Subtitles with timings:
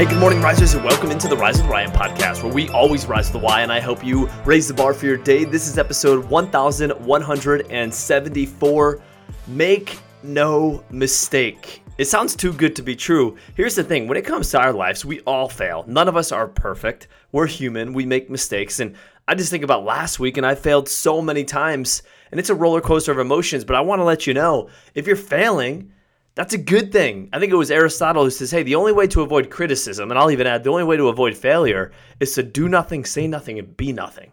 [0.00, 3.04] Hey, good morning, risers, and welcome into the Rise with Ryan podcast, where we always
[3.04, 5.44] rise to the why, and I hope you raise the bar for your day.
[5.44, 9.02] This is episode 1174.
[9.48, 11.82] Make no mistake.
[11.98, 13.36] It sounds too good to be true.
[13.56, 15.84] Here's the thing when it comes to our lives, we all fail.
[15.86, 17.08] None of us are perfect.
[17.32, 18.80] We're human, we make mistakes.
[18.80, 18.96] And
[19.28, 22.54] I just think about last week, and I failed so many times, and it's a
[22.54, 23.66] roller coaster of emotions.
[23.66, 25.92] But I want to let you know if you're failing,
[26.40, 27.28] that's a good thing.
[27.34, 30.18] I think it was Aristotle who says, hey, the only way to avoid criticism, and
[30.18, 33.58] I'll even add, the only way to avoid failure is to do nothing, say nothing,
[33.58, 34.32] and be nothing.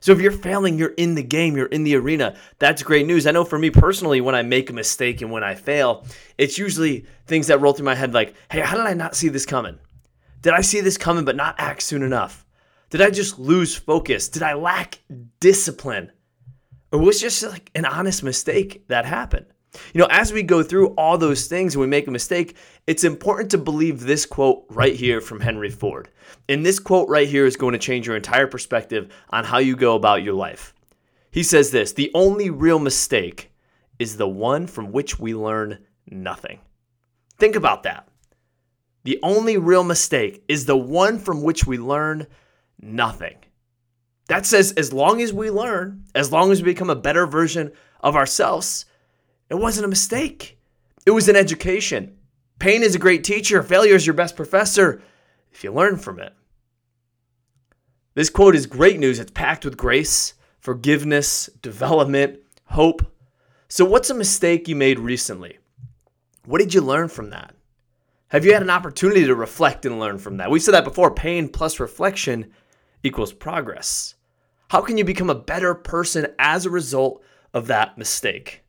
[0.00, 2.34] So if you're failing, you're in the game, you're in the arena.
[2.58, 3.24] That's great news.
[3.24, 6.04] I know for me personally, when I make a mistake and when I fail,
[6.38, 9.28] it's usually things that roll through my head like, hey, how did I not see
[9.28, 9.78] this coming?
[10.42, 12.44] Did I see this coming but not act soon enough?
[12.90, 14.28] Did I just lose focus?
[14.28, 14.98] Did I lack
[15.38, 16.10] discipline?
[16.90, 19.46] Or was just like an honest mistake that happened?
[19.92, 23.04] You know, as we go through all those things and we make a mistake, it's
[23.04, 26.08] important to believe this quote right here from Henry Ford.
[26.48, 29.76] And this quote right here is going to change your entire perspective on how you
[29.76, 30.74] go about your life.
[31.30, 33.52] He says this The only real mistake
[33.98, 36.60] is the one from which we learn nothing.
[37.38, 38.08] Think about that.
[39.04, 42.26] The only real mistake is the one from which we learn
[42.80, 43.36] nothing.
[44.28, 47.72] That says, as long as we learn, as long as we become a better version
[48.00, 48.86] of ourselves,
[49.50, 50.58] it wasn't a mistake.
[51.06, 52.16] It was an education.
[52.58, 55.02] Pain is a great teacher, failure is your best professor
[55.52, 56.32] if you learn from it.
[58.14, 59.18] This quote is great news.
[59.18, 63.02] It's packed with grace, forgiveness, development, hope.
[63.68, 65.58] So, what's a mistake you made recently?
[66.46, 67.54] What did you learn from that?
[68.28, 70.50] Have you had an opportunity to reflect and learn from that?
[70.50, 72.52] We said that before pain plus reflection
[73.02, 74.14] equals progress.
[74.68, 78.63] How can you become a better person as a result of that mistake?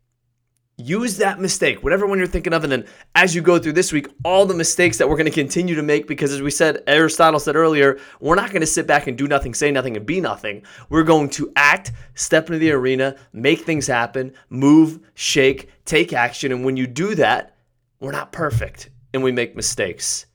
[0.78, 2.86] Use that mistake, whatever one you're thinking of, and then
[3.16, 5.84] as you go through this week, all the mistakes that we're going to continue to
[5.84, 9.18] make, because as we said, Aristotle said earlier, we're not going to sit back and
[9.18, 10.64] do nothing, say nothing, and be nothing.
[10.90, 16.52] We're going to act, step into the arena, make things happen, move, shake, take action.
[16.52, 17.56] And when you do that,
[18.00, 20.26] we're not perfect and we make mistakes.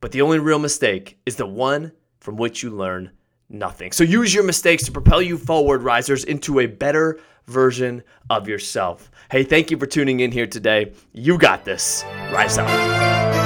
[0.00, 3.10] But the only real mistake is the one from which you learn
[3.50, 3.92] nothing.
[3.92, 9.10] So use your mistakes to propel you forward, risers, into a better version of yourself.
[9.30, 10.92] Hey, thank you for tuning in here today.
[11.12, 12.04] You got this.
[12.32, 13.39] Rise up.